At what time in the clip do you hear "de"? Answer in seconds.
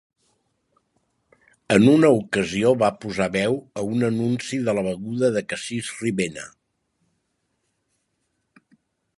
4.71-4.77, 5.37-5.45